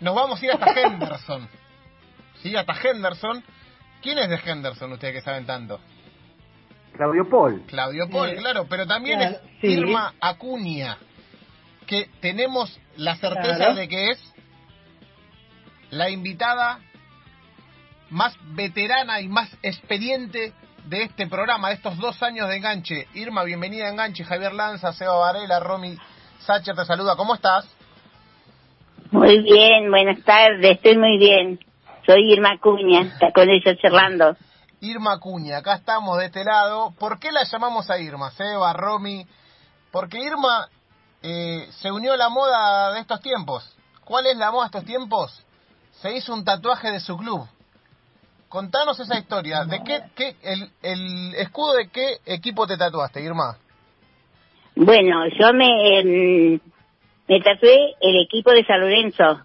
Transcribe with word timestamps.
nos 0.00 0.14
vamos 0.14 0.40
a 0.40 0.44
ir 0.44 0.52
hasta 0.52 0.80
Henderson. 0.80 1.48
Sí, 2.42 2.54
hasta 2.54 2.72
Henderson. 2.80 3.42
¿Quién 4.00 4.16
es 4.18 4.28
de 4.28 4.36
Henderson, 4.36 4.92
ustedes 4.92 5.12
que 5.14 5.20
saben 5.22 5.44
tanto? 5.44 5.80
Claudio 6.92 7.28
Paul. 7.28 7.62
Claudio 7.66 8.08
Paul, 8.08 8.36
claro, 8.36 8.66
pero 8.68 8.86
también 8.86 9.18
claro, 9.18 9.34
es 9.34 9.60
sí. 9.60 9.66
Irma 9.66 10.14
Acuña, 10.20 10.98
que 11.84 12.08
tenemos 12.20 12.78
la 12.96 13.16
certeza 13.16 13.56
Claro. 13.56 13.74
de 13.74 13.88
que 13.88 14.10
es 14.10 14.34
la 15.90 16.10
invitada 16.10 16.78
más 18.10 18.36
veterana 18.54 19.20
y 19.20 19.26
más 19.28 19.50
expediente 19.62 20.52
de 20.84 21.02
este 21.02 21.26
programa, 21.26 21.70
de 21.70 21.74
estos 21.74 21.98
dos 21.98 22.22
años 22.22 22.48
de 22.48 22.56
enganche. 22.56 23.08
Irma, 23.14 23.42
bienvenida 23.42 23.86
a 23.86 23.90
Enganche. 23.90 24.24
Javier 24.24 24.52
Lanza, 24.52 24.92
Seba 24.92 25.16
Varela, 25.16 25.58
Romy 25.60 25.98
Sacher 26.38 26.76
te 26.76 26.84
saluda. 26.84 27.16
¿Cómo 27.16 27.34
estás? 27.34 27.66
Muy 29.10 29.38
bien, 29.38 29.90
buenas 29.90 30.22
tardes, 30.22 30.76
estoy 30.76 30.98
muy 30.98 31.16
bien. 31.16 31.58
Soy 32.04 32.30
Irma 32.30 32.58
Cuña, 32.58 33.00
está 33.12 33.32
con 33.32 33.48
ella 33.48 33.74
charlando. 33.80 34.36
Irma 34.80 35.14
Acuña, 35.14 35.58
acá 35.58 35.74
estamos 35.76 36.18
de 36.18 36.26
este 36.26 36.44
lado. 36.44 36.92
¿Por 36.98 37.18
qué 37.18 37.32
la 37.32 37.44
llamamos 37.44 37.88
a 37.90 37.98
Irma, 37.98 38.30
Seba, 38.32 38.72
Romy? 38.74 39.26
Porque 39.90 40.18
Irma 40.18 40.68
eh, 41.22 41.66
se 41.70 41.90
unió 41.90 42.12
a 42.12 42.16
la 42.18 42.28
moda 42.28 42.92
de 42.92 43.00
estos 43.00 43.20
tiempos. 43.22 43.76
¿Cuál 44.04 44.26
es 44.26 44.36
la 44.36 44.50
moda 44.50 44.64
de 44.64 44.78
estos 44.78 44.84
tiempos? 44.84 45.44
Se 46.02 46.14
hizo 46.14 46.34
un 46.34 46.44
tatuaje 46.44 46.90
de 46.90 47.00
su 47.00 47.16
club. 47.16 47.48
Contanos 48.48 49.00
esa 49.00 49.18
historia. 49.18 49.64
¿De 49.64 49.82
qué, 49.82 50.02
qué 50.14 50.36
el, 50.42 50.70
el 50.82 51.34
escudo 51.36 51.72
de 51.74 51.88
qué 51.88 52.18
equipo 52.26 52.66
te 52.66 52.76
tatuaste, 52.76 53.22
Irma? 53.22 53.56
Bueno, 54.76 55.26
yo 55.40 55.52
me, 55.54 55.98
em, 55.98 56.60
me 57.28 57.40
tatué 57.40 57.94
el 58.00 58.20
equipo 58.22 58.50
de 58.52 58.64
San 58.64 58.80
Lorenzo, 58.80 59.40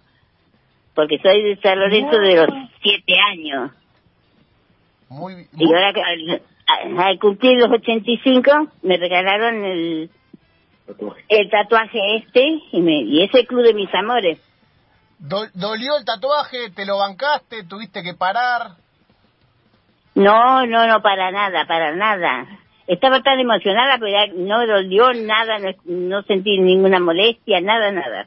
porque 0.94 1.18
soy 1.22 1.42
de 1.42 1.56
San 1.60 1.78
Lorenzo 1.78 2.18
de 2.18 2.34
los 2.36 2.48
siete 2.82 3.14
años. 3.30 3.70
Muy, 5.08 5.46
Y 5.56 5.66
ahora 5.66 5.92
que 5.92 6.02
al, 6.02 6.42
al- 6.66 6.98
al 6.98 7.18
cumplir 7.18 7.58
los 7.58 7.70
85 7.70 8.50
me 8.82 8.96
regalaron 8.96 9.64
el, 9.64 10.10
el 11.28 11.50
tatuaje 11.50 11.98
este 12.16 12.58
y, 12.72 12.80
me, 12.80 13.02
y 13.02 13.22
es 13.22 13.34
el 13.34 13.46
club 13.46 13.62
de 13.62 13.74
mis 13.74 13.94
amores. 13.94 14.38
Do- 15.18 15.46
¿Dolió 15.54 15.96
el 15.98 16.04
tatuaje? 16.04 16.70
¿Te 16.70 16.84
lo 16.86 16.98
bancaste? 16.98 17.64
¿Tuviste 17.64 18.02
que 18.02 18.14
parar? 18.14 18.72
No, 20.14 20.64
no, 20.66 20.86
no, 20.86 21.02
para 21.02 21.30
nada, 21.30 21.66
para 21.66 21.94
nada. 21.94 22.46
Estaba 22.86 23.20
tan 23.22 23.40
emocionada, 23.40 23.96
pero 23.98 24.10
ya 24.12 24.26
no 24.34 24.66
dolió 24.66 25.12
nada, 25.14 25.58
no, 25.58 25.70
no 25.84 26.22
sentí 26.22 26.58
ninguna 26.58 27.00
molestia, 27.00 27.60
nada, 27.60 27.90
nada. 27.90 28.26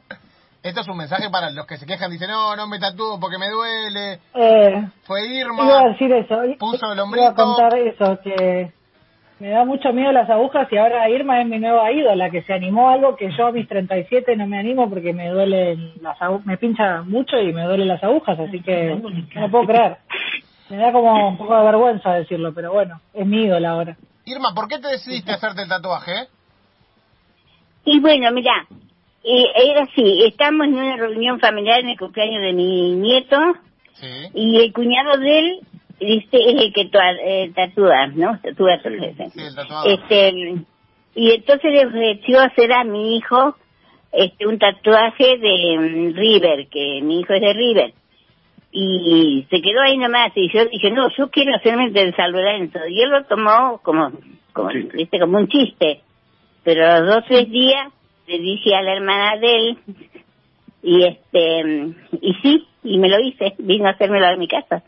Esto 0.62 0.80
es 0.80 0.88
un 0.88 0.96
mensaje 0.96 1.30
para 1.30 1.50
los 1.52 1.66
que 1.66 1.76
se 1.76 1.86
quejan, 1.86 2.10
dicen, 2.10 2.30
no, 2.30 2.56
no 2.56 2.66
me 2.66 2.80
tatúo 2.80 3.20
porque 3.20 3.38
me 3.38 3.48
duele. 3.48 4.18
Eh, 4.34 4.88
Fue 5.04 5.24
Irma. 5.26 5.64
iba 5.64 5.80
a 5.80 5.88
decir 5.90 6.12
eso. 6.12 6.36
puso 6.58 6.86
el 6.90 6.94
Iba 6.98 7.04
hombrito. 7.04 7.28
a 7.28 7.34
contar 7.34 7.78
eso, 7.78 8.18
que 8.22 8.72
me 9.38 9.50
da 9.50 9.64
mucho 9.64 9.92
miedo 9.92 10.10
las 10.10 10.28
agujas 10.28 10.66
y 10.72 10.76
ahora 10.76 11.08
Irma 11.08 11.40
es 11.40 11.46
mi 11.46 11.60
nueva 11.60 11.92
ídola, 11.92 12.28
que 12.28 12.42
se 12.42 12.52
animó 12.52 12.90
a 12.90 12.94
algo 12.94 13.14
que 13.14 13.30
yo 13.38 13.46
a 13.46 13.52
mis 13.52 13.68
37 13.68 14.34
no 14.34 14.48
me 14.48 14.58
animo 14.58 14.90
porque 14.90 15.12
me 15.12 15.28
duelen 15.28 15.92
las 16.02 16.20
agujas, 16.20 16.44
me 16.44 16.56
pincha 16.58 17.02
mucho 17.02 17.38
y 17.38 17.52
me 17.52 17.62
duelen 17.62 17.86
las 17.86 18.02
agujas, 18.02 18.36
así 18.40 18.60
que 18.60 19.00
no 19.36 19.50
puedo 19.50 19.66
creer. 19.66 19.98
Me 20.70 20.76
da 20.76 20.92
como 20.92 21.28
un 21.28 21.38
poco 21.38 21.56
de 21.56 21.64
vergüenza 21.64 22.12
decirlo, 22.12 22.52
pero 22.52 22.70
bueno, 22.70 23.00
es 23.14 23.26
mi 23.26 23.44
ídola 23.44 23.70
ahora. 23.70 23.96
Irma, 24.28 24.54
¿por 24.54 24.68
qué 24.68 24.78
te 24.78 24.88
decidiste 24.88 25.32
hacerte 25.32 25.62
el 25.62 25.68
tatuaje? 25.68 26.28
Y 27.84 28.00
bueno, 28.00 28.30
mira, 28.32 28.66
eh, 29.24 29.44
era 29.64 29.82
así, 29.84 30.24
estamos 30.26 30.66
en 30.66 30.74
una 30.74 30.96
reunión 30.96 31.40
familiar 31.40 31.80
en 31.80 31.88
el 31.90 31.98
cumpleaños 31.98 32.42
de 32.42 32.52
mi 32.52 32.92
nieto 32.92 33.36
Sí. 33.94 34.06
y 34.34 34.56
el 34.58 34.72
cuñado 34.72 35.18
de 35.18 35.38
él 35.38 35.60
es 36.00 36.24
el 36.32 36.72
que 36.72 36.84
tua- 36.90 37.16
eh, 37.20 37.50
tatúa, 37.54 38.06
¿no? 38.08 38.38
Tatúa. 38.42 38.78
Sí, 39.32 39.40
el. 39.40 39.86
Este, 39.86 40.28
y 41.14 41.30
entonces 41.32 41.72
le 41.72 41.86
ofreció 41.86 42.40
hacer 42.42 42.72
a 42.72 42.84
mi 42.84 43.16
hijo 43.16 43.56
este 44.12 44.46
un 44.46 44.58
tatuaje 44.58 45.38
de 45.38 45.78
mm, 45.78 46.14
River, 46.14 46.68
que 46.68 47.00
mi 47.02 47.20
hijo 47.20 47.32
es 47.32 47.40
de 47.40 47.52
River. 47.52 47.94
Y 48.70 49.46
se 49.50 49.62
quedó 49.62 49.80
ahí 49.80 49.96
nomás 49.96 50.30
y 50.34 50.50
yo 50.52 50.64
dije, 50.66 50.90
no, 50.90 51.08
yo 51.16 51.30
quiero 51.30 51.56
hacerme 51.56 51.86
el 51.86 51.92
de 51.92 52.12
San 52.14 52.32
Lorenzo. 52.32 52.78
Y 52.88 53.00
él 53.02 53.10
lo 53.10 53.24
tomó 53.24 53.78
como, 53.82 54.10
como, 54.52 54.68
¿viste? 54.92 55.18
como 55.18 55.38
un 55.38 55.48
chiste. 55.48 56.02
Pero 56.64 56.86
a 56.86 57.00
los 57.00 57.14
dos 57.16 57.24
tres 57.26 57.48
días 57.50 57.90
le 58.26 58.38
dije 58.38 58.74
a 58.76 58.82
la 58.82 58.92
hermana 58.92 59.36
de 59.38 59.56
él 59.56 59.78
y 60.82 61.04
este 61.04 61.94
y 62.20 62.34
sí, 62.42 62.68
y 62.84 62.98
me 62.98 63.08
lo 63.08 63.18
hice, 63.20 63.54
vino 63.58 63.86
a 63.88 63.92
hacérmelo 63.92 64.26
a 64.26 64.36
mi 64.36 64.46
casa. 64.46 64.82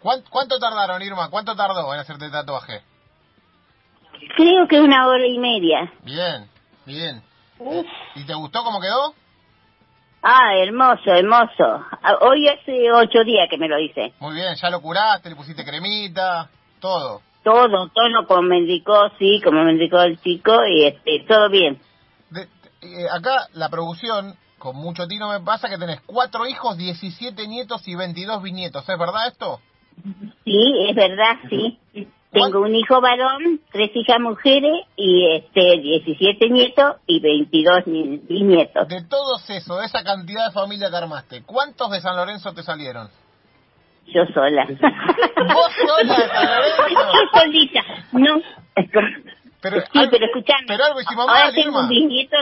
¿Cuán- 0.00 0.22
¿Cuánto 0.28 0.58
tardaron, 0.58 1.00
Irma? 1.02 1.30
¿Cuánto 1.30 1.54
tardó 1.54 1.94
en 1.94 2.00
hacerte 2.00 2.24
el 2.26 2.32
tatuaje? 2.32 2.80
Creo 4.36 4.66
que 4.68 4.80
una 4.80 5.06
hora 5.06 5.26
y 5.26 5.38
media. 5.38 5.92
Bien, 6.04 6.48
bien. 6.86 7.22
¿Y 8.16 8.26
te 8.26 8.34
gustó 8.34 8.64
cómo 8.64 8.80
quedó? 8.80 9.14
Ah, 10.22 10.54
hermoso, 10.56 11.10
hermoso. 11.12 11.84
Ah, 12.02 12.16
Hoy 12.20 12.48
hace 12.48 12.92
ocho 12.92 13.24
días 13.24 13.48
que 13.50 13.58
me 13.58 13.68
lo 13.68 13.78
hice. 13.78 14.12
Muy 14.20 14.34
bien, 14.34 14.54
ya 14.54 14.70
lo 14.70 14.80
curaste, 14.80 15.30
le 15.30 15.36
pusiste 15.36 15.64
cremita, 15.64 16.48
todo. 16.80 17.20
Todo, 17.42 17.88
todo 17.88 18.26
como 18.28 18.42
me 18.42 18.58
indicó, 18.58 19.10
sí, 19.18 19.40
como 19.42 19.64
me 19.64 19.72
indicó 19.72 20.00
el 20.02 20.20
chico, 20.20 20.64
y 20.64 20.84
este, 20.84 21.24
todo 21.26 21.50
bien. 21.50 21.80
De- 22.30 22.42
eh, 22.82 23.06
acá 23.12 23.48
la 23.54 23.68
producción, 23.68 24.36
con 24.58 24.76
mucho 24.76 25.08
tino 25.08 25.28
me 25.28 25.40
pasa 25.40 25.68
que 25.68 25.76
tenés 25.78 26.00
cuatro 26.06 26.46
hijos, 26.46 26.76
17 26.78 27.48
nietos 27.48 27.86
y 27.88 27.96
22 27.96 28.42
bisnietos. 28.42 28.88
¿Es 28.88 28.98
verdad 28.98 29.26
esto? 29.26 29.58
Sí, 30.44 30.86
es 30.88 30.94
verdad, 30.94 31.36
sí. 31.50 31.78
Tengo 32.32 32.60
un 32.60 32.74
hijo 32.74 33.00
varón, 33.00 33.60
tres 33.70 33.90
hijas 33.94 34.18
mujeres, 34.18 34.72
y 34.96 35.26
este, 35.36 35.78
17 35.78 36.48
nietos 36.48 36.96
y 37.06 37.20
22 37.20 37.86
ni- 37.86 38.16
bisnietos. 38.18 38.88
De 38.88 39.02
todos 39.04 39.48
eso, 39.50 39.76
de 39.76 39.84
esa 39.86 40.02
cantidad 40.02 40.46
de 40.46 40.52
familia 40.52 40.88
que 40.90 40.96
armaste, 40.96 41.42
¿cuántos 41.44 41.90
de 41.90 42.00
San 42.00 42.16
Lorenzo 42.16 42.52
te 42.54 42.62
salieron? 42.62 43.08
Yo 44.06 44.24
sola. 44.34 44.66
¿Vos 44.66 45.72
sola 45.86 46.14
de 46.18 46.28
San 46.28 46.46
Lorenzo? 46.46 46.82
Yo 46.88 47.40
solita, 47.40 47.80
no. 48.12 48.40
Pero 49.60 49.80
sí, 49.92 49.98
algo- 49.98 50.10
pero 50.10 50.26
escuchame. 50.26 50.64
pero 50.66 50.84
algo 50.86 51.00
hicimos 51.00 51.28
ahora 51.28 51.44
mal, 51.44 51.54
tengo 51.54 51.68
Irma. 51.68 51.80
un 51.82 51.88
bisnieto. 51.88 52.36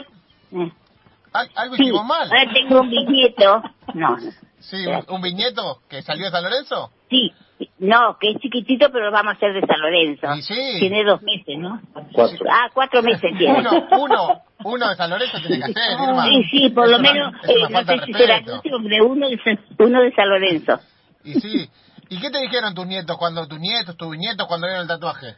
Al- 1.33 1.51
algo 1.55 1.77
Sí, 1.77 1.83
hicimos 1.83 2.07
mal. 2.07 2.29
ahora 2.31 2.53
tengo 2.53 2.81
un 2.81 2.91
bisnieto. 2.91 3.63
No, 3.95 4.17
no. 4.17 4.33
Sí, 4.61 4.87
un, 4.87 5.05
un 5.17 5.23
viñeto 5.23 5.79
que 5.89 6.03
salió 6.03 6.27
de 6.27 6.31
San 6.31 6.45
Lorenzo. 6.45 6.91
Sí, 7.09 7.33
no, 7.81 8.17
que 8.21 8.31
es 8.31 8.37
chiquitito, 8.39 8.91
pero 8.93 9.07
lo 9.07 9.11
vamos 9.11 9.33
a 9.33 9.37
hacer 9.37 9.53
de 9.55 9.61
San 9.67 9.81
Lorenzo. 9.81 10.27
Y 10.37 10.43
sí. 10.43 10.79
Tiene 10.79 11.03
dos 11.05 11.21
meses, 11.23 11.59
¿no? 11.59 11.81
Cuatro. 12.13 12.47
Ah, 12.51 12.69
cuatro 12.73 13.03
meses 13.03 13.33
tiene. 13.39 13.59
Uno, 13.59 13.71
uno, 13.99 14.43
uno 14.65 14.89
de 14.89 14.95
San 14.97 15.11
Lorenzo 15.11 15.39
tiene 15.41 15.59
que 15.59 15.71
hacer, 15.73 15.93
Irma. 16.09 16.25
Sí, 16.27 16.45
sí, 16.51 16.69
por 16.71 16.85
Es 16.85 16.91
lo 16.93 16.99
una- 16.99 17.13
menos, 17.13 17.35
eh, 17.49 17.55
no 17.71 17.79
sé 17.85 17.93
de 17.97 18.01
si 18.07 18.13
será 18.13 18.35
respeto. 18.37 18.57
último, 18.57 18.79
pero 18.89 19.07
uno 19.07 19.29
de, 19.29 19.39
uno 19.79 20.03
de 20.03 20.13
San 20.15 20.29
Lorenzo. 20.29 20.81
Y 21.25 21.35
sí. 21.35 21.69
¿Y 22.11 22.21
qué 22.21 22.31
te 22.31 22.41
dijeron 22.41 22.75
tus 22.75 22.87
nietos 22.87 23.17
cuando 23.19 23.47
tus 23.49 23.61
nietos, 23.61 23.97
tus 23.97 24.11
bisnietos 24.11 24.47
cuando 24.47 24.67
vieron 24.67 24.83
el 24.83 24.89
tatuaje? 24.89 25.37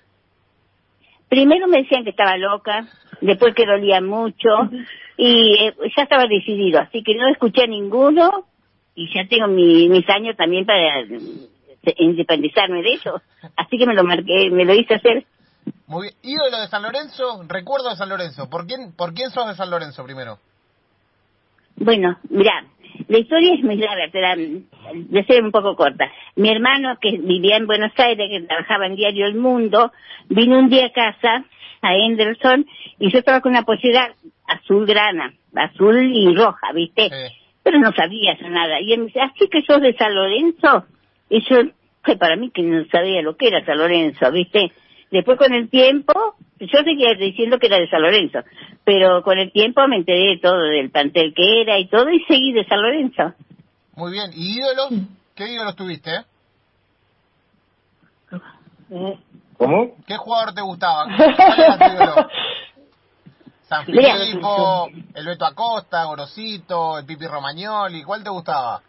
Primero 1.28 1.66
me 1.66 1.78
decían 1.78 2.04
que 2.04 2.10
estaba 2.10 2.36
loca, 2.36 2.86
después 3.20 3.54
que 3.54 3.64
dolía 3.66 4.00
mucho, 4.02 4.48
y 5.16 5.54
eh, 5.66 5.74
ya 5.96 6.02
estaba 6.02 6.26
decidido, 6.26 6.80
así 6.80 7.02
que 7.02 7.14
no 7.14 7.26
escuché 7.28 7.64
a 7.64 7.66
ninguno, 7.66 8.44
y 8.94 9.08
ya 9.14 9.26
tengo 9.28 9.46
mi- 9.48 9.88
mis 9.88 10.08
años 10.10 10.36
también 10.36 10.66
para 10.66 10.98
independizarme 11.96 12.82
de 12.82 12.94
eso, 12.94 13.20
así 13.56 13.78
que 13.78 13.86
me 13.86 13.94
lo 13.94 14.04
marqué, 14.04 14.50
me 14.50 14.64
lo 14.64 14.74
hice 14.74 14.94
hacer. 14.94 15.26
Muy 15.86 16.08
bien. 16.08 16.14
Ídolo 16.22 16.60
de 16.60 16.68
San 16.68 16.82
Lorenzo, 16.82 17.42
recuerdo 17.48 17.90
de 17.90 17.96
San 17.96 18.08
Lorenzo. 18.08 18.48
¿Por 18.48 18.66
quién, 18.66 18.92
¿Por 18.96 19.14
quién 19.14 19.30
sos 19.30 19.46
de 19.46 19.54
San 19.54 19.70
Lorenzo 19.70 20.04
primero? 20.04 20.38
Bueno, 21.76 22.18
mira, 22.30 22.64
la 23.08 23.18
historia 23.18 23.54
es 23.54 23.62
muy 23.62 23.76
larga, 23.76 24.10
te 24.10 24.20
la, 24.20 24.36
de 24.36 25.24
ser 25.24 25.42
un 25.42 25.50
poco 25.50 25.76
corta. 25.76 26.10
Mi 26.36 26.50
hermano, 26.50 26.96
que 27.00 27.18
vivía 27.18 27.56
en 27.56 27.66
Buenos 27.66 27.92
Aires, 27.96 28.28
que 28.30 28.46
trabajaba 28.46 28.86
en 28.86 28.96
Diario 28.96 29.26
El 29.26 29.34
Mundo, 29.34 29.92
vino 30.28 30.58
un 30.58 30.68
día 30.68 30.86
a 30.86 30.92
casa, 30.92 31.44
a 31.82 31.94
Henderson, 31.94 32.66
y 32.98 33.10
yo 33.10 33.18
estaba 33.18 33.40
con 33.40 33.52
una 33.52 33.64
pollera 33.64 34.14
azul 34.46 34.86
grana, 34.86 35.32
azul 35.54 36.10
y 36.12 36.34
roja, 36.34 36.72
¿viste? 36.72 37.08
Sí. 37.08 37.34
Pero 37.62 37.78
no 37.78 37.92
sabía 37.92 38.34
nada. 38.48 38.80
Y 38.80 38.92
él 38.92 39.00
me 39.00 39.06
dice, 39.06 39.20
¿así 39.20 39.48
que 39.48 39.62
sos 39.62 39.80
de 39.80 39.94
San 39.94 40.14
Lorenzo? 40.14 40.84
Y 41.32 41.40
yo, 41.48 41.62
fue 42.02 42.16
para 42.16 42.36
mí 42.36 42.50
que 42.50 42.62
no 42.62 42.84
sabía 42.92 43.22
lo 43.22 43.38
que 43.38 43.48
era 43.48 43.64
San 43.64 43.78
Lorenzo, 43.78 44.30
¿viste? 44.30 44.70
Después 45.10 45.38
con 45.38 45.54
el 45.54 45.70
tiempo, 45.70 46.12
yo 46.60 46.78
seguía 46.84 47.14
diciendo 47.14 47.58
que 47.58 47.68
era 47.68 47.78
de 47.78 47.88
San 47.88 48.02
Lorenzo, 48.02 48.40
pero 48.84 49.22
con 49.22 49.38
el 49.38 49.50
tiempo 49.50 49.80
me 49.88 49.96
enteré 49.96 50.34
de 50.34 50.38
todo, 50.42 50.60
del 50.60 50.90
plantel 50.90 51.32
que 51.34 51.62
era 51.62 51.78
y 51.78 51.88
todo, 51.88 52.10
y 52.10 52.22
seguí 52.24 52.52
de 52.52 52.66
San 52.66 52.82
Lorenzo. 52.82 53.32
Muy 53.96 54.12
bien. 54.12 54.30
¿Y 54.34 54.58
ídolos? 54.58 54.90
¿Qué 55.34 55.50
ídolos 55.54 55.74
tuviste? 55.74 56.10
eh? 58.90 59.18
¿Cómo? 59.56 59.96
¿Qué 60.06 60.16
jugador 60.18 60.52
te 60.52 60.60
gustaba? 60.60 61.06
San. 63.62 63.86
Filippo, 63.86 64.90
el 65.14 65.24
Beto 65.24 65.46
Acosta, 65.46 66.04
Gorosito, 66.04 66.98
el 66.98 67.06
Pipi 67.06 67.26
Romagnoli, 67.26 68.02
¿cuál 68.02 68.22
te 68.22 68.28
gustaba? 68.28 68.82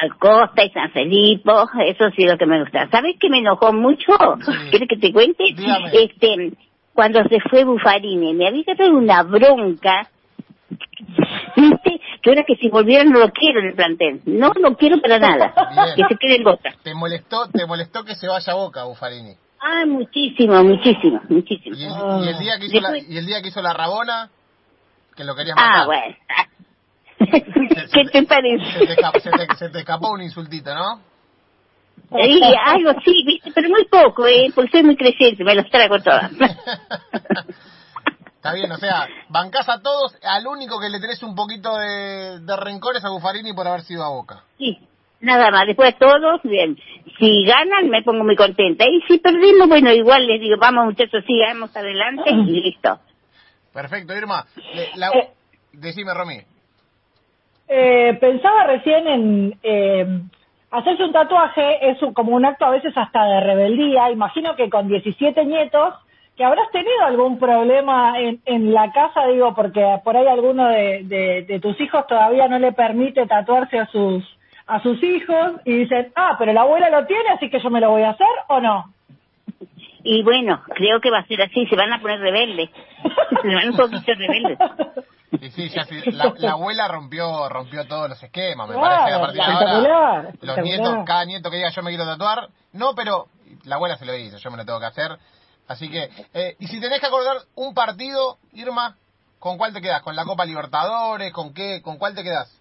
Alcosta 0.00 0.64
y 0.64 0.70
San 0.70 0.90
Felipe, 0.92 1.50
eso 1.86 2.10
sí 2.14 2.24
lo 2.24 2.38
que 2.38 2.46
me 2.46 2.60
gusta. 2.60 2.88
¿Sabes 2.90 3.16
qué 3.20 3.28
me 3.28 3.38
enojó 3.38 3.72
mucho? 3.72 4.12
Sí. 4.44 4.52
¿Quieres 4.70 4.88
que 4.88 4.96
te 4.96 5.12
cuente? 5.12 5.44
Dígame. 5.54 5.90
Este, 5.92 6.52
cuando 6.94 7.22
se 7.24 7.40
fue 7.48 7.64
Bufarini, 7.64 8.34
me 8.34 8.46
había 8.46 8.64
dado 8.76 8.96
una 8.96 9.22
bronca. 9.22 10.08
¿Viste? 11.56 12.00
Que 12.22 12.30
ahora 12.30 12.44
que 12.44 12.56
si 12.56 12.68
volvieran 12.68 13.10
no 13.10 13.20
lo 13.20 13.30
quiero 13.30 13.60
en 13.60 13.66
el 13.68 13.74
plantel. 13.74 14.20
No 14.26 14.52
lo 14.60 14.76
quiero 14.76 15.00
para 15.00 15.18
nada. 15.18 15.52
Bien. 15.72 15.96
Que 15.96 16.14
se 16.14 16.18
quede 16.18 16.36
en 16.36 16.44
Boca. 16.44 16.74
¿Te 16.82 16.94
molestó, 16.94 17.48
te 17.48 17.66
molestó 17.66 18.04
que 18.04 18.14
se 18.14 18.28
vaya 18.28 18.52
a 18.52 18.56
Boca, 18.56 18.84
Buffarini? 18.84 19.34
Ah, 19.60 19.84
muchísimo, 19.86 20.62
muchísimo, 20.62 21.20
muchísimo. 21.28 21.76
Y 21.76 21.84
el, 21.84 22.24
y 22.24 22.28
el 22.28 22.38
día 22.38 22.58
que 22.58 22.66
hizo 22.66 22.80
la, 22.80 22.98
y 22.98 23.16
el 23.16 23.26
día 23.26 23.42
que 23.42 23.48
hizo 23.48 23.60
la 23.60 23.72
Rabona, 23.72 24.30
que 25.16 25.24
lo 25.24 25.34
querías 25.34 25.56
matar. 25.56 25.80
Ah, 25.82 25.86
bueno. 25.86 26.16
¿Qué 27.30 27.40
te 27.40 27.88
Se 27.88 28.04
te, 28.10 28.22
parece? 28.24 28.84
escapó, 28.92 29.20
se, 29.20 29.30
te, 29.30 29.56
se 29.56 29.68
te 29.70 29.78
escapó 29.80 30.10
un 30.12 30.22
insultito, 30.22 30.74
¿no? 30.74 31.00
Sí, 32.10 32.40
algo 32.64 32.92
sí, 33.04 33.22
¿viste? 33.26 33.50
pero 33.54 33.68
muy 33.68 33.84
poco, 33.86 34.26
¿eh? 34.26 34.50
Porque 34.54 34.70
soy 34.70 34.82
muy 34.82 34.96
creciente, 34.96 35.44
me 35.44 35.54
los 35.54 35.68
trago 35.68 35.98
todas. 35.98 36.30
Está 38.36 38.52
bien, 38.54 38.70
o 38.70 38.76
sea, 38.76 39.08
bancás 39.28 39.68
a 39.68 39.80
todos, 39.82 40.16
al 40.22 40.46
único 40.46 40.80
que 40.80 40.88
le 40.88 41.00
tenés 41.00 41.22
un 41.22 41.34
poquito 41.34 41.76
de, 41.76 42.38
de 42.40 42.56
rencor 42.56 42.96
es 42.96 43.04
a 43.04 43.10
Buffarini 43.10 43.52
por 43.52 43.66
haber 43.66 43.80
sido 43.82 44.04
a 44.04 44.10
Boca. 44.10 44.44
Sí, 44.58 44.78
nada 45.20 45.50
más. 45.50 45.66
Después 45.66 45.98
todos, 45.98 46.40
bien. 46.44 46.78
Si 47.18 47.44
ganan, 47.44 47.88
me 47.90 48.02
pongo 48.02 48.22
muy 48.24 48.36
contenta. 48.36 48.84
Y 48.86 49.00
si 49.08 49.18
perdimos, 49.18 49.66
bueno, 49.68 49.92
igual 49.92 50.24
les 50.26 50.40
digo, 50.40 50.56
vamos 50.56 50.84
muchachos, 50.86 51.24
sigamos 51.26 51.76
adelante 51.76 52.30
y 52.30 52.60
listo. 52.62 53.00
Perfecto, 53.72 54.16
Irma. 54.16 54.46
Le- 54.72 54.90
la- 54.96 55.10
Eh. 55.10 55.30
Decime, 55.72 56.14
Romy. 56.14 56.40
Eh, 57.68 58.16
pensaba 58.20 58.64
recién 58.64 59.06
en 59.06 59.58
eh, 59.62 60.06
hacerse 60.70 61.04
un 61.04 61.12
tatuaje 61.12 61.90
es 61.90 61.98
como 62.14 62.34
un 62.34 62.44
acto 62.44 62.64
a 62.66 62.70
veces 62.70 62.96
hasta 62.96 63.24
de 63.24 63.40
rebeldía. 63.40 64.10
Imagino 64.10 64.56
que 64.56 64.70
con 64.70 64.88
17 64.88 65.44
nietos, 65.44 65.94
que 66.36 66.44
habrás 66.44 66.70
tenido 66.70 67.02
algún 67.04 67.38
problema 67.38 68.18
en, 68.20 68.40
en 68.46 68.72
la 68.72 68.90
casa, 68.92 69.26
digo, 69.26 69.54
porque 69.54 69.84
por 70.04 70.16
ahí 70.16 70.26
alguno 70.26 70.66
de, 70.68 71.02
de- 71.04 71.42
de 71.42 71.60
tus 71.60 71.78
hijos 71.80 72.06
todavía 72.06 72.48
no 72.48 72.58
le 72.58 72.72
permite 72.72 73.26
tatuarse 73.26 73.78
a 73.78 73.86
sus 73.86 74.24
a 74.66 74.82
sus 74.82 75.02
hijos 75.02 75.52
y 75.64 75.72
dicen, 75.78 76.12
ah, 76.14 76.36
pero 76.38 76.52
la 76.52 76.60
abuela 76.60 76.90
lo 76.90 77.06
tiene, 77.06 77.30
así 77.30 77.48
que 77.48 77.58
yo 77.58 77.70
me 77.70 77.80
lo 77.80 77.88
voy 77.90 78.02
a 78.02 78.10
hacer 78.10 78.26
o 78.48 78.60
no. 78.60 78.92
Y 80.04 80.22
bueno, 80.22 80.60
creo 80.74 81.00
que 81.00 81.10
va 81.10 81.20
a 81.20 81.26
ser 81.26 81.40
así, 81.40 81.66
se 81.66 81.74
van 81.74 81.90
a 81.92 82.00
poner 82.02 82.20
rebeldes. 82.20 82.68
se 83.42 83.54
van 83.54 83.70
un 83.70 83.76
poquito 83.76 84.12
rebeldes. 84.14 84.58
Y 85.32 85.50
sí, 85.50 85.68
ya 85.68 85.84
sí, 85.84 86.00
la, 86.12 86.32
la 86.38 86.52
abuela 86.52 86.88
rompió 86.88 87.48
rompió 87.48 87.86
todos 87.86 88.08
los 88.08 88.22
esquemas, 88.22 88.68
me 88.68 88.74
Claro, 88.74 88.96
parece. 88.96 89.14
A 89.14 89.20
partir 89.20 89.42
de 89.42 89.52
ahora, 89.52 90.32
los 90.40 90.58
nietos, 90.58 90.96
cada 91.04 91.24
nieto 91.24 91.50
que 91.50 91.56
diga 91.56 91.70
yo 91.70 91.82
me 91.82 91.90
quiero 91.90 92.06
tatuar, 92.06 92.48
no, 92.72 92.94
pero 92.94 93.26
la 93.64 93.76
abuela 93.76 93.96
se 93.96 94.06
lo 94.06 94.16
hizo, 94.16 94.38
yo 94.38 94.50
me 94.50 94.56
lo 94.56 94.64
tengo 94.64 94.80
que 94.80 94.86
hacer. 94.86 95.18
Así 95.68 95.90
que, 95.90 96.08
eh, 96.32 96.56
y 96.58 96.66
si 96.66 96.80
tenés 96.80 97.00
que 97.00 97.06
acordar 97.06 97.36
un 97.54 97.74
partido, 97.74 98.38
Irma, 98.54 98.96
¿con 99.38 99.58
cuál 99.58 99.74
te 99.74 99.82
quedas? 99.82 100.02
¿Con 100.02 100.16
la 100.16 100.24
Copa 100.24 100.46
Libertadores? 100.46 101.30
¿Con 101.32 101.52
qué? 101.52 101.82
¿Con 101.82 101.98
cuál 101.98 102.14
te 102.14 102.22
quedas? 102.22 102.54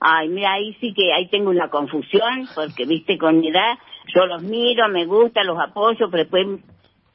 Ay, 0.00 0.28
mira, 0.28 0.52
ahí 0.52 0.74
sí 0.80 0.92
que 0.94 1.12
ahí 1.12 1.28
tengo 1.28 1.50
una 1.50 1.68
confusión, 1.68 2.48
porque 2.54 2.86
viste, 2.86 3.18
con 3.18 3.38
mi 3.38 3.48
edad, 3.48 3.78
yo 4.14 4.26
los 4.26 4.42
miro, 4.42 4.88
me 4.88 5.04
gusta, 5.04 5.44
los 5.44 5.58
apoyo, 5.58 6.10
pero 6.10 6.24
después, 6.24 6.46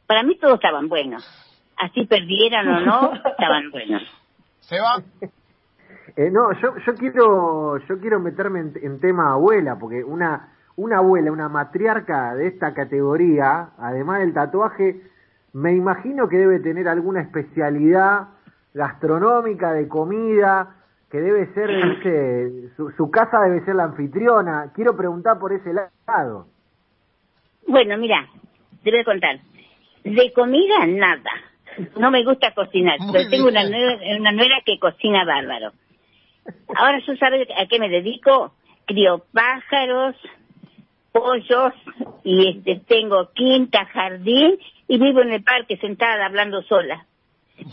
para 0.08 0.24
mí 0.24 0.38
todos 0.38 0.56
estaban 0.56 0.88
buenos. 0.88 1.24
Así 1.78 2.06
perdieran 2.06 2.68
o 2.68 2.80
no, 2.82 3.14
estaban 3.26 3.72
buenos. 3.72 4.04
¿Seba? 4.70 5.04
Eh, 6.16 6.30
no, 6.32 6.52
yo, 6.54 6.76
yo 6.86 6.96
quiero 6.96 7.78
yo 7.78 8.00
quiero 8.00 8.20
meterme 8.20 8.60
en, 8.60 8.74
en 8.82 9.00
tema 9.00 9.34
abuela, 9.34 9.78
porque 9.78 10.04
una 10.04 10.54
una 10.80 11.00
abuela, 11.00 11.32
una 11.32 11.50
matriarca 11.50 12.34
de 12.36 12.48
esta 12.48 12.74
categoría, 12.74 13.72
además 13.78 14.20
del 14.20 14.34
tatuaje, 14.34 15.02
me 15.52 15.74
imagino 15.74 16.30
que 16.30 16.38
debe 16.38 16.60
tener 16.60 16.88
alguna 16.88 17.22
especialidad 17.22 18.30
gastronómica 18.74 19.74
de 19.74 19.90
comida, 19.90 20.76
que 21.12 21.20
debe 21.20 21.48
ser, 21.54 21.70
dice, 21.70 22.70
su, 22.78 22.92
su 22.92 23.12
casa 23.12 23.42
debe 23.42 23.66
ser 23.66 23.76
la 23.76 23.86
anfitriona. 23.86 24.72
Quiero 24.74 24.96
preguntar 24.96 25.38
por 25.38 25.52
ese 25.52 25.74
lado. 25.74 26.48
Bueno, 27.68 27.98
mira, 27.98 28.26
te 28.84 28.92
voy 28.92 29.00
a 29.02 29.04
contar. 29.04 29.40
De 30.06 30.32
comida, 30.34 30.86
nada. 30.88 31.30
No 31.98 32.12
me 32.12 32.24
gusta 32.24 32.52
cocinar, 32.54 33.00
Muy 33.00 33.14
pero 33.14 33.30
tengo 33.30 33.48
una 33.48 33.64
nuera, 33.64 33.98
una 34.20 34.32
nuera 34.32 34.62
que 34.66 34.78
cocina 34.80 35.24
bárbaro. 35.26 35.72
Ahora 36.76 37.00
yo 37.06 37.16
sabes 37.18 37.48
a 37.58 37.66
qué 37.68 37.80
me 37.80 37.90
dedico. 37.90 38.54
Crío 38.86 39.24
pájaros, 39.34 40.16
pollos, 41.12 41.74
y 42.24 42.50
este 42.58 42.82
tengo 42.88 43.30
quinta, 43.34 43.86
jardín, 43.86 44.58
y 44.88 44.98
vivo 44.98 45.22
en 45.22 45.34
el 45.34 45.44
parque 45.44 45.78
sentada 45.78 46.26
hablando 46.26 46.62
sola. 46.64 47.06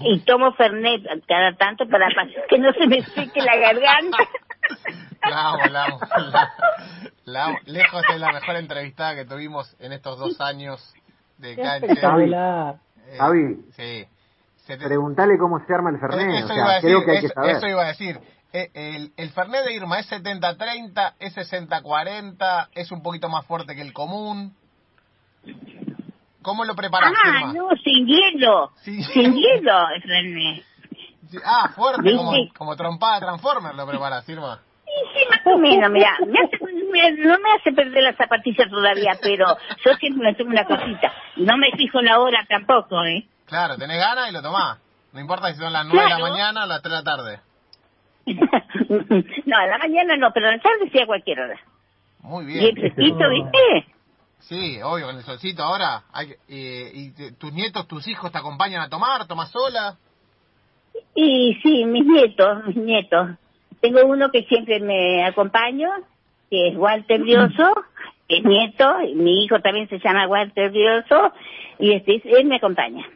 Y 0.00 0.18
tomo 0.20 0.52
Fernet 0.54 1.02
cada 1.26 1.52
tanto 1.54 1.88
para 1.88 2.08
pa- 2.14 2.26
que 2.48 2.58
no 2.58 2.72
se 2.74 2.86
me 2.86 3.00
seque 3.02 3.40
la 3.40 3.56
garganta. 3.56 4.18
La 5.22 5.48
amo, 5.48 5.64
la 5.70 5.84
amo, 5.84 6.00
la- 6.32 6.52
la 7.24 7.44
amo. 7.46 7.58
Lejos 7.66 8.02
es 8.12 8.20
la 8.20 8.32
mejor 8.32 8.56
entrevistada 8.56 9.14
que 9.14 9.24
tuvimos 9.24 9.74
en 9.80 9.92
estos 9.92 10.18
dos 10.18 10.40
años 10.40 10.92
de 11.38 11.56
cancha. 11.56 11.94
Eh, 13.06 13.16
Javi. 13.18 13.56
Sí. 13.76 14.06
Se 14.66 14.76
te- 14.76 14.84
Preguntale 14.84 15.38
cómo 15.38 15.58
se 15.64 15.72
arma 15.72 15.90
el 15.90 15.98
Fernet, 15.98 16.28
Eso 16.44 16.52
o 16.52 16.56
iba 16.56 16.64
a 16.64 16.66
sea, 16.66 16.74
decir, 16.74 16.88
creo 16.90 17.04
que 17.04 17.10
hay 17.12 17.20
que 17.20 17.26
eso, 17.26 17.34
saber. 17.34 17.56
eso 17.56 17.66
iba 17.68 17.82
a 17.82 17.86
decir. 17.88 18.20
Eh, 18.52 18.70
El, 18.74 19.12
el 19.16 19.30
Fernet 19.30 19.64
de 19.64 19.74
Irma 19.74 19.98
es 20.00 20.10
70-30, 20.10 21.14
es 21.20 21.36
60-40, 21.36 22.68
es 22.74 22.90
un 22.90 23.02
poquito 23.02 23.28
más 23.28 23.44
fuerte 23.46 23.74
que 23.76 23.82
el 23.82 23.92
común. 23.92 24.54
¿Cómo 26.42 26.64
lo 26.64 26.74
preparas, 26.74 27.12
Ah, 27.24 27.40
Irma? 27.40 27.52
no, 27.52 27.68
sin 27.82 28.06
hielo. 28.06 28.70
Sí. 28.82 29.02
Sin 29.04 29.34
hielo, 29.34 29.72
René. 30.04 30.62
Sí, 31.30 31.38
Ah, 31.44 31.70
fuerte, 31.74 32.14
como, 32.16 32.32
como 32.56 32.76
trompada 32.76 33.18
Transformer 33.20 33.74
lo 33.74 33.86
preparas, 33.86 34.28
Irma. 34.28 34.60
Sí, 34.84 34.90
sí, 35.12 35.26
más 35.28 35.40
o 35.54 35.58
menos, 35.58 35.90
mira, 35.90 36.16
me 36.26 36.38
hace- 36.38 36.65
me- 36.96 37.12
no 37.24 37.38
me 37.38 37.52
hace 37.58 37.72
perder 37.72 38.02
la 38.02 38.14
zapatilla 38.14 38.68
todavía, 38.68 39.12
pero 39.22 39.46
yo 39.84 39.94
siempre 39.94 40.24
me 40.30 40.34
tomo 40.34 40.50
una 40.50 40.64
cosita. 40.64 41.12
No 41.36 41.56
me 41.56 41.70
fijo 41.76 42.00
la 42.02 42.18
hora 42.20 42.44
tampoco, 42.48 43.04
¿eh? 43.04 43.26
Claro, 43.46 43.76
tenés 43.76 43.98
ganas 43.98 44.28
y 44.30 44.32
lo 44.32 44.42
tomás. 44.42 44.78
No 45.12 45.20
importa 45.20 45.52
si 45.52 45.58
son 45.60 45.72
las 45.72 45.86
9 45.86 46.02
de 46.02 46.10
la 46.10 46.18
mañana 46.18 46.64
o 46.64 46.66
las 46.66 46.82
3 46.82 46.90
de 46.92 46.98
la 46.98 47.04
tarde. 47.04 47.40
no, 48.26 49.56
a 49.56 49.66
la 49.66 49.78
mañana 49.78 50.16
no, 50.16 50.30
pero 50.32 50.48
a 50.48 50.52
la 50.52 50.58
tarde 50.60 50.90
sí 50.92 50.98
a 51.00 51.06
cualquier 51.06 51.40
hora. 51.40 51.60
Muy 52.20 52.44
Y 52.52 52.58
el 52.58 52.74
bien. 52.74 52.76
fresquito, 52.76 53.28
¿viste? 53.30 53.86
Sí, 54.40 54.80
obvio, 54.82 55.06
con 55.06 55.16
el 55.16 55.22
solcito 55.24 55.62
ahora. 55.62 56.02
Hay, 56.12 56.28
que- 56.28 56.36
eh, 56.48 56.90
¿Y 56.92 57.10
te- 57.12 57.32
tus 57.32 57.52
nietos, 57.52 57.86
tus 57.88 58.06
hijos 58.08 58.30
te 58.32 58.38
acompañan 58.38 58.82
a 58.82 58.88
tomar? 58.88 59.26
¿Tomas 59.26 59.50
sola? 59.50 59.96
Y 61.14 61.54
sí, 61.62 61.84
mis 61.84 62.04
nietos, 62.04 62.64
mis 62.66 62.76
nietos. 62.76 63.30
Tengo 63.80 64.04
uno 64.06 64.30
que 64.30 64.42
siempre 64.44 64.80
me 64.80 65.24
acompaña, 65.24 65.88
que 66.50 66.68
es 66.68 66.76
Walter 66.76 67.20
Brioso, 67.20 67.74
que 68.28 68.38
es 68.38 68.44
nieto, 68.44 69.00
y 69.02 69.14
mi 69.14 69.44
hijo 69.44 69.60
también 69.60 69.88
se 69.88 69.98
llama 69.98 70.26
Walter 70.28 70.70
Brioso, 70.70 71.32
y 71.78 71.92
este, 71.92 72.22
él 72.24 72.46
me 72.46 72.56
acompaña. 72.56 73.06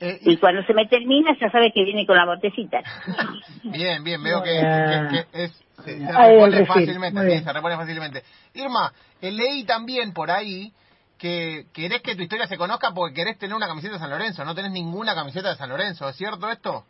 Eh, 0.00 0.18
Y 0.22 0.36
cuando 0.38 0.62
se 0.64 0.74
me 0.74 0.86
termina, 0.86 1.30
ya 1.40 1.48
sabe 1.50 1.70
que 1.72 1.84
viene 1.84 2.04
con 2.06 2.16
la 2.16 2.24
botecita. 2.26 2.80
Bien, 3.62 4.02
bien, 4.02 4.20
veo 4.22 4.42
que, 4.42 4.50
Bien. 4.50 5.08
que- 5.10 5.24
que 5.32 5.44
es, 5.44 5.64
se, 5.84 5.98
repone 6.12 6.66
fácilmente, 6.66 7.38
sí, 7.38 7.44
se 7.44 7.52
repone 7.52 7.76
fácilmente. 7.76 8.22
Irma, 8.54 8.92
eh, 9.20 9.30
leí 9.30 9.64
también 9.64 10.12
por 10.12 10.30
ahí 10.30 10.72
que 11.18 11.66
querés 11.72 12.02
que 12.02 12.16
tu 12.16 12.22
historia 12.22 12.48
se 12.48 12.56
conozca 12.58 12.90
porque 12.92 13.14
querés 13.14 13.38
tener 13.38 13.54
una 13.54 13.68
camiseta 13.68 13.94
de 13.94 14.00
San 14.00 14.10
Lorenzo, 14.10 14.44
no 14.44 14.56
tenés 14.56 14.72
ninguna 14.72 15.14
camiseta 15.14 15.50
de 15.50 15.56
San 15.56 15.68
Lorenzo, 15.68 16.08
¿es 16.08 16.16
cierto 16.16 16.50
esto? 16.50 16.84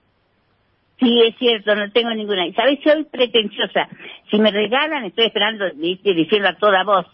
Sí, 1.03 1.21
es 1.27 1.37
cierto, 1.39 1.75
no 1.75 1.91
tengo 1.91 2.11
ninguna. 2.11 2.47
Y 2.47 2.53
sabes, 2.55 2.79
soy 2.85 3.05
pretenciosa. 3.05 3.89
Si 4.31 4.39
me 4.39 4.51
regalan, 4.51 5.05
estoy 5.05 5.27
esperando, 5.27 5.65
viste, 5.75 6.15
diciendo 6.15 6.49
a 6.49 6.57
toda 6.57 6.85
voz, 6.85 7.07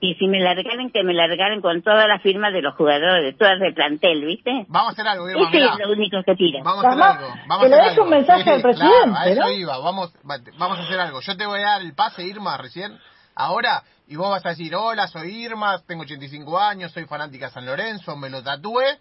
y 0.00 0.14
si 0.16 0.26
me 0.26 0.40
la 0.40 0.54
regalen, 0.54 0.90
que 0.90 1.02
me 1.04 1.14
la 1.14 1.26
regalen 1.26 1.60
con 1.60 1.80
todas 1.82 2.06
las 2.08 2.20
firmas 2.22 2.52
de 2.52 2.60
los 2.62 2.74
jugadores, 2.74 3.36
todas 3.38 3.58
de 3.60 3.72
plantel, 3.72 4.24
¿viste? 4.24 4.64
Vamos 4.68 4.90
a 4.90 4.92
hacer 4.92 5.06
algo, 5.08 5.28
Irma, 5.30 5.42
Ese 5.48 5.56
mirá. 5.58 5.72
es 5.72 5.78
lo 5.86 5.92
único 5.92 6.22
que 6.24 6.34
tira. 6.34 6.60
Vamos 6.64 6.84
a 6.84 6.88
hacer 6.88 7.02
Además, 7.02 7.22
algo. 7.22 7.34
Vamos 7.46 7.60
que 7.60 7.66
a 7.66 7.68
le 7.68 7.76
hacer 7.82 7.90
des 7.90 7.98
un 7.98 8.10
mensaje 8.10 8.50
al 8.50 8.62
presidente, 8.62 8.96
Claro, 9.04 9.16
a 9.16 9.26
eso 9.28 9.40
¿no? 9.42 9.50
iba. 9.52 9.78
Vamos, 9.78 10.14
va- 10.28 10.38
vamos 10.58 10.78
a 10.78 10.82
hacer 10.82 10.98
algo. 11.00 11.20
Yo 11.20 11.36
te 11.36 11.46
voy 11.46 11.60
a 11.60 11.64
dar 11.66 11.82
el 11.82 11.94
pase, 11.94 12.24
Irma, 12.26 12.56
recién. 12.56 12.98
Ahora, 13.36 13.82
y 14.08 14.16
vos 14.16 14.30
vas 14.30 14.44
a 14.44 14.50
decir, 14.50 14.74
hola, 14.74 15.06
soy 15.08 15.30
Irma, 15.44 15.78
tengo 15.86 16.02
85 16.02 16.58
años, 16.58 16.90
soy 16.92 17.04
fanática 17.04 17.46
de 17.46 17.52
San 17.52 17.64
Lorenzo, 17.66 18.16
me 18.16 18.28
lo 18.30 18.42
tatué. 18.42 18.98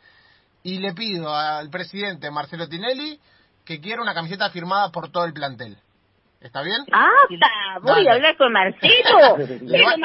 Y 0.63 0.79
le 0.79 0.93
pido 0.93 1.33
al 1.35 1.69
presidente 1.69 2.29
Marcelo 2.31 2.67
Tinelli 2.67 3.19
que 3.65 3.81
quiera 3.81 4.01
una 4.01 4.13
camiseta 4.13 4.50
firmada 4.50 4.91
por 4.91 5.12
todo 5.12 5.25
el 5.25 5.34
plantel. 5.34 5.77
¿Está 6.41 6.62
bien? 6.62 6.77
¡Ah! 6.91 7.07
Voy 7.81 7.89
Dale. 8.05 8.10
a 8.10 8.13
hablar 8.13 8.38
con 8.38 8.53
Marcelo. 8.53 9.38
Le, 9.62 9.84
va- 9.84 9.95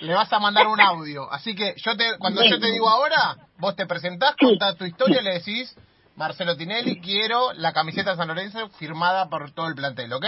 le 0.00 0.14
vas 0.14 0.32
a 0.32 0.38
mandar 0.40 0.66
un 0.66 0.80
audio. 0.80 1.30
Así 1.32 1.54
que 1.54 1.74
yo 1.76 1.96
te, 1.96 2.18
cuando 2.18 2.42
yo 2.44 2.58
te 2.58 2.72
digo 2.72 2.88
ahora, 2.88 3.36
vos 3.58 3.76
te 3.76 3.86
presentás, 3.86 4.34
Sí. 4.38 4.46
contás 4.46 4.76
tu 4.76 4.84
historia 4.84 5.20
y 5.20 5.24
le 5.24 5.34
decís, 5.34 5.76
Marcelo 6.16 6.56
Tinelli, 6.56 7.00
quiero 7.00 7.52
la 7.52 7.72
camiseta 7.72 8.10
de 8.10 8.16
San 8.16 8.26
Lorenzo 8.28 8.68
firmada 8.70 9.28
por 9.28 9.52
todo 9.52 9.68
el 9.68 9.74
plantel, 9.76 10.12
¿ok? 10.12 10.24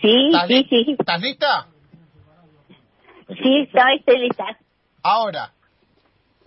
Sí, 0.00 0.26
¿Estás, 0.32 0.46
sí, 0.48 0.66
sí. 0.70 0.96
¿Estás 0.98 1.20
lista? 1.20 1.66
Sí, 3.28 3.68
estoy 3.96 4.18
lista. 4.18 4.44
Ahora. 5.02 5.52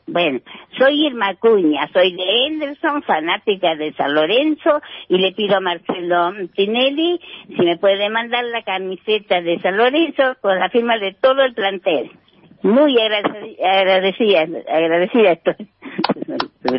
Bueno, 0.05 0.39
soy 0.77 1.05
Irma 1.07 1.33
Cuña, 1.35 1.89
soy 1.93 2.13
de 2.15 2.23
Henderson, 2.45 3.03
fanática 3.03 3.75
de 3.75 3.93
San 3.93 4.13
Lorenzo, 4.13 4.81
y 5.07 5.17
le 5.17 5.31
pido 5.31 5.57
a 5.57 5.59
Marcelo 5.61 6.31
Tinelli 6.55 7.19
si 7.47 7.61
me 7.63 7.77
puede 7.77 8.09
mandar 8.09 8.43
la 8.45 8.63
camiseta 8.63 9.41
de 9.41 9.59
San 9.61 9.77
Lorenzo 9.77 10.35
con 10.41 10.59
la 10.59 10.69
firma 10.69 10.97
de 10.97 11.13
todo 11.13 11.41
el 11.43 11.53
plantel. 11.53 12.11
Muy 12.63 12.95
agradeci- 12.95 13.57
agradecida, 13.63 14.41
agradecida 14.41 15.31
estoy. 15.33 15.55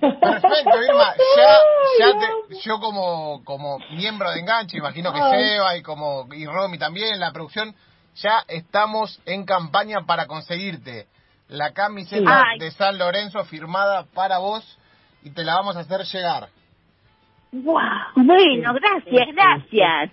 Perfecto, 0.00 0.82
Irma. 0.82 1.14
Ya, 1.36 1.58
ya 1.98 2.18
te- 2.18 2.56
yo 2.64 2.78
como, 2.80 3.42
como 3.44 3.78
miembro 3.96 4.30
de 4.30 4.40
Enganche, 4.40 4.78
imagino 4.78 5.12
que 5.12 5.20
Seba 5.20 5.76
y 5.76 5.82
como 5.82 6.26
y 6.32 6.46
Romy 6.46 6.78
también, 6.78 7.18
la 7.20 7.32
producción, 7.32 7.74
ya 8.16 8.42
estamos 8.48 9.20
en 9.26 9.44
campaña 9.44 10.04
para 10.06 10.26
conseguirte 10.26 11.06
la 11.52 11.72
camiseta 11.72 12.44
Ay. 12.50 12.58
de 12.58 12.70
San 12.72 12.98
Lorenzo 12.98 13.44
firmada 13.44 14.04
para 14.14 14.38
vos 14.38 14.78
y 15.22 15.30
te 15.30 15.44
la 15.44 15.54
vamos 15.54 15.76
a 15.76 15.80
hacer 15.80 16.00
llegar. 16.12 16.48
Guau, 17.52 17.84
Bueno, 18.16 18.72
gracias, 18.74 19.28
gracias. 19.34 20.10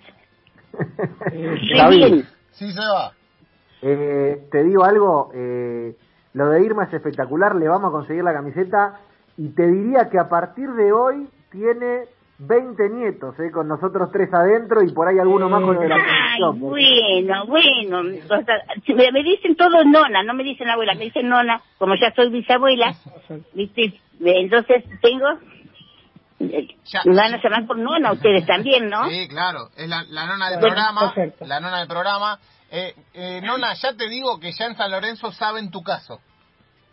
Qué 1.30 1.76
David. 1.76 2.24
Sí, 2.52 2.70
Seba. 2.72 3.12
eh, 3.82 4.46
te 4.52 4.62
digo 4.64 4.84
algo, 4.84 5.30
eh, 5.34 5.96
lo 6.34 6.48
de 6.50 6.62
Irma 6.64 6.84
es 6.84 6.92
espectacular, 6.92 7.54
le 7.56 7.66
vamos 7.68 7.88
a 7.88 7.92
conseguir 7.92 8.22
la 8.22 8.34
camiseta 8.34 9.00
y 9.36 9.48
te 9.54 9.66
diría 9.66 10.10
que 10.10 10.18
a 10.18 10.28
partir 10.28 10.68
de 10.72 10.92
hoy 10.92 11.28
tiene 11.50 12.04
20 12.42 12.88
nietos, 12.90 13.34
eh, 13.38 13.50
con 13.52 13.68
nosotros 13.68 14.08
tres 14.10 14.32
adentro 14.32 14.82
y 14.82 14.92
por 14.92 15.06
ahí 15.06 15.18
alguno 15.18 15.48
más 15.50 15.60
con 15.62 15.74
lo 15.74 15.80
de 15.80 15.88
la 15.88 15.96
Ay, 15.96 16.40
bueno, 16.58 17.46
bueno. 17.46 17.98
O 18.24 18.44
sea, 18.44 18.56
me, 18.94 19.12
me 19.12 19.22
dicen 19.22 19.54
todo 19.56 19.84
nona, 19.84 20.22
no 20.22 20.32
me 20.32 20.42
dicen 20.42 20.68
abuela, 20.70 20.94
me 20.94 21.04
dicen 21.04 21.28
nona, 21.28 21.60
como 21.78 21.94
ya 21.96 22.10
soy 22.14 22.30
bisabuela, 22.30 22.94
¿viste? 23.52 24.00
Entonces 24.20 24.84
tengo... 25.02 25.26
Ya. 26.38 27.02
Me 27.04 27.14
van 27.14 27.34
a 27.34 27.42
llamar 27.42 27.66
por 27.66 27.76
nona 27.76 28.12
ustedes 28.12 28.46
también, 28.46 28.88
¿no? 28.88 29.06
Sí, 29.10 29.28
claro, 29.28 29.68
es 29.76 29.86
la, 29.86 30.02
la 30.08 30.24
nona 30.24 30.48
del 30.48 30.60
Bueno, 30.60 30.74
programa. 30.74 31.12
perfecto. 31.12 31.44
La 31.46 31.60
nona 31.60 31.78
del 31.80 31.88
programa. 31.88 32.38
Eh, 32.70 32.94
eh, 33.12 33.40
nona, 33.42 33.74
ya 33.74 33.92
te 33.94 34.08
digo 34.08 34.40
que 34.40 34.52
ya 34.52 34.64
en 34.64 34.76
San 34.76 34.90
Lorenzo 34.90 35.30
saben 35.32 35.70
tu 35.70 35.82
caso. 35.82 36.20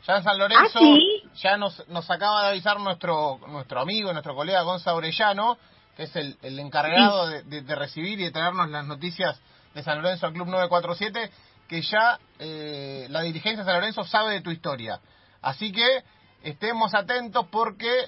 Ya 0.08 0.18
en 0.18 0.24
San 0.24 0.38
Lorenzo 0.38 0.80
¿Ah, 0.80 0.80
sí? 0.80 1.24
ya 1.36 1.58
nos, 1.58 1.88
nos 1.90 2.10
acaba 2.10 2.44
de 2.44 2.50
avisar 2.50 2.80
nuestro 2.80 3.40
nuestro 3.48 3.82
amigo, 3.82 4.12
nuestro 4.14 4.34
colega 4.36 4.62
Gonza 4.62 4.94
Orellano, 4.94 5.58
que 5.98 6.04
es 6.04 6.16
el, 6.16 6.38
el 6.42 6.58
encargado 6.60 7.28
de, 7.28 7.44
de- 7.44 7.62
de 7.62 7.76
recibir 7.76 8.20
y 8.20 8.24
de 8.24 8.32
traernos 8.32 8.70
las 8.70 8.86
noticias 8.86 9.40
de 9.74 9.84
San 9.84 10.02
Lorenzo 10.02 10.28
al 10.28 10.34
Club 10.34 10.48
947, 10.48 11.30
que 11.68 11.82
ya 11.82 12.18
eh, 12.40 13.08
la 13.10 13.22
dirigencia 13.22 13.64
de 13.64 13.66
San 13.70 13.76
Lorenzo 13.80 14.04
sabe 14.06 14.34
de 14.36 14.42
tu 14.42 14.50
historia. 14.52 15.00
Así 15.42 15.72
que 15.72 16.04
estemos 16.44 16.94
atentos 16.96 17.46
porque 17.52 18.08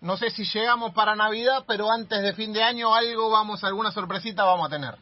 no 0.00 0.16
sé 0.16 0.30
si 0.30 0.44
llegamos 0.44 0.92
para 0.94 1.14
Navidad, 1.14 1.64
pero 1.66 1.90
antes 1.90 2.22
de 2.22 2.32
fin 2.32 2.52
de 2.52 2.62
año 2.62 2.94
algo 2.94 3.30
vamos, 3.30 3.62
alguna 3.64 3.90
sorpresita 3.90 4.44
vamos 4.44 4.66
a 4.68 4.70
tener. 4.70 4.94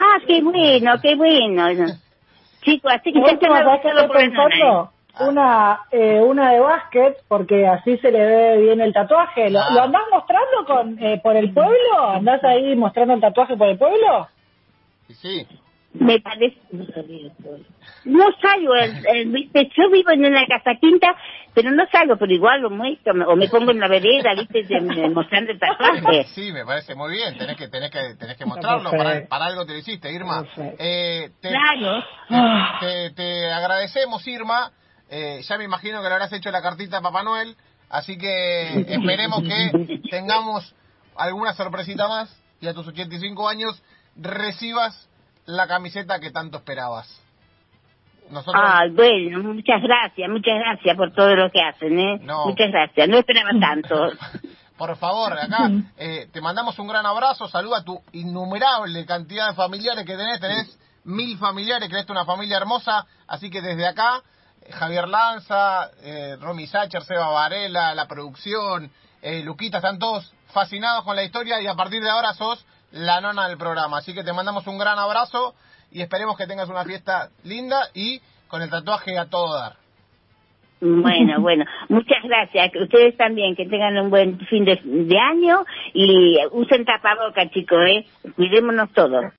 Ah, 0.00 0.18
qué 0.26 0.42
bueno, 0.42 0.92
qué 1.00 1.14
bueno. 1.14 1.86
Chicos, 2.64 2.92
así 2.92 3.12
que 3.12 3.20
Y 3.20 4.30
ya. 4.58 4.90
Una, 5.20 5.80
eh, 5.90 6.20
una 6.20 6.52
de 6.52 6.60
básquet, 6.60 7.16
porque 7.28 7.66
así 7.66 7.96
se 7.98 8.10
le 8.10 8.18
ve 8.24 8.56
bien 8.58 8.80
el 8.80 8.92
tatuaje. 8.92 9.48
¿Lo, 9.50 9.60
Ah. 9.60 9.70
lo 9.72 9.82
andás 9.84 10.02
mostrando 10.12 10.64
con, 10.66 10.98
eh, 11.02 11.20
por 11.22 11.36
el 11.36 11.52
pueblo? 11.54 12.08
¿Andás 12.10 12.42
ahí 12.44 12.76
mostrando 12.76 13.14
el 13.14 13.20
tatuaje 13.20 13.56
por 13.56 13.68
el 13.68 13.78
pueblo? 13.78 14.28
Sí, 15.08 15.46
Me 15.94 16.20
parece... 16.20 16.58
No 18.04 18.24
salgo, 18.42 18.74
¿viste? 19.32 19.70
yo 19.76 19.88
vivo 19.90 20.10
en 20.10 20.26
una 20.26 20.44
casa 20.46 20.74
quinta, 20.78 21.14
pero 21.54 21.70
no 21.70 21.84
salgo, 21.90 22.16
pero 22.18 22.32
igual 22.32 22.60
lo 22.60 22.68
muestro, 22.70 23.14
o 23.26 23.34
me 23.36 23.48
pongo 23.48 23.70
en 23.70 23.80
la 23.80 23.88
vereda, 23.88 24.34
¿viste? 24.34 24.80
mostrando 25.08 25.52
el 25.52 25.58
tatuaje. 25.58 26.24
sí, 26.34 26.52
me 26.52 26.64
parece 26.66 26.94
muy 26.94 27.12
bien. 27.12 27.38
Tenés 27.38 27.56
que, 27.56 27.68
tenés 27.68 27.90
que, 27.90 28.14
tenés 28.18 28.36
que 28.36 28.44
mostrarlo. 28.44 28.90
Para, 28.90 29.26
para 29.26 29.46
algo 29.46 29.64
te 29.64 29.72
lo 29.72 29.78
hiciste, 29.78 30.12
Irma. 30.12 30.44
Eh, 30.78 31.30
te, 31.40 31.48
Claro. 31.48 32.04
te, 32.80 33.10
te 33.12 33.50
agradecemos, 33.52 34.26
Irma. 34.28 34.70
Eh, 35.08 35.40
ya 35.42 35.58
me 35.58 35.64
imagino 35.64 36.02
que 36.02 36.08
le 36.08 36.14
habrás 36.14 36.32
hecho 36.32 36.50
la 36.50 36.62
cartita 36.62 36.98
a 36.98 37.02
Papá 37.02 37.22
Noel. 37.22 37.56
Así 37.88 38.18
que 38.18 38.80
esperemos 38.80 39.42
que 39.42 40.00
tengamos 40.10 40.74
alguna 41.16 41.54
sorpresita 41.54 42.08
más 42.08 42.36
y 42.60 42.66
a 42.66 42.74
tus 42.74 42.88
85 42.88 43.48
años 43.48 43.82
recibas 44.16 45.08
la 45.44 45.66
camiseta 45.66 46.18
que 46.18 46.30
tanto 46.30 46.58
esperabas. 46.58 47.22
Nosotros, 48.30 48.60
Ay, 48.66 48.90
bueno, 48.90 49.54
muchas 49.54 49.80
gracias, 49.80 50.28
muchas 50.28 50.54
gracias 50.58 50.96
por 50.96 51.12
todo 51.12 51.36
lo 51.36 51.48
que 51.50 51.60
hacen, 51.60 51.98
¿eh? 51.98 52.18
No. 52.22 52.46
Muchas 52.46 52.72
gracias, 52.72 53.08
no 53.08 53.18
esperaba 53.18 53.50
tanto. 53.60 54.10
por 54.76 54.96
favor, 54.96 55.32
acá 55.32 55.70
eh, 55.96 56.28
te 56.32 56.40
mandamos 56.40 56.76
un 56.80 56.88
gran 56.88 57.06
abrazo, 57.06 57.46
saluda 57.48 57.78
a 57.78 57.84
tu 57.84 58.00
innumerable 58.12 59.06
cantidad 59.06 59.50
de 59.50 59.54
familiares 59.54 60.04
que 60.04 60.16
tenés, 60.16 60.40
tenés 60.40 60.78
mil 61.04 61.38
familiares, 61.38 61.88
creaste 61.88 62.10
una 62.10 62.24
familia 62.24 62.56
hermosa, 62.56 63.06
así 63.28 63.48
que 63.48 63.62
desde 63.62 63.86
acá, 63.86 64.20
Javier 64.72 65.08
Lanza, 65.08 65.90
eh, 66.02 66.36
Romy 66.40 66.66
Sacher, 66.66 67.02
Seba 67.02 67.28
Varela, 67.28 67.94
la 67.94 68.06
producción, 68.06 68.90
eh, 69.22 69.42
Luquita, 69.42 69.78
están 69.78 69.98
todos 69.98 70.32
fascinados 70.52 71.04
con 71.04 71.16
la 71.16 71.24
historia 71.24 71.60
y 71.60 71.66
a 71.66 71.74
partir 71.74 72.02
de 72.02 72.10
ahora 72.10 72.32
sos 72.34 72.66
la 72.92 73.20
nona 73.20 73.48
del 73.48 73.58
programa, 73.58 73.98
así 73.98 74.14
que 74.14 74.24
te 74.24 74.32
mandamos 74.32 74.66
un 74.66 74.78
gran 74.78 74.98
abrazo 74.98 75.54
y 75.90 76.02
esperemos 76.02 76.36
que 76.36 76.46
tengas 76.46 76.68
una 76.68 76.84
fiesta 76.84 77.30
linda 77.44 77.88
y 77.94 78.20
con 78.48 78.62
el 78.62 78.70
tatuaje 78.70 79.18
a 79.18 79.26
todo 79.26 79.54
dar. 79.54 79.74
Bueno, 80.80 81.40
bueno, 81.40 81.64
muchas 81.88 82.22
gracias. 82.22 82.72
Ustedes 82.80 83.16
también, 83.16 83.56
que 83.56 83.66
tengan 83.66 83.96
un 83.98 84.10
buen 84.10 84.38
fin 84.46 84.64
de, 84.64 84.80
de 84.84 85.18
año 85.18 85.64
y 85.94 86.38
usen 86.52 86.84
tapaboca, 86.84 87.48
chicos, 87.50 87.78
¿eh? 87.88 88.06
Cuidémonos 88.36 88.92
todos. 88.92 89.32